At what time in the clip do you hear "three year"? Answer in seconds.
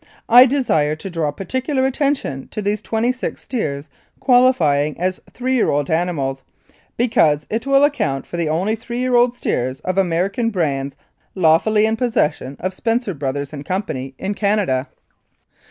5.31-5.69, 8.75-9.13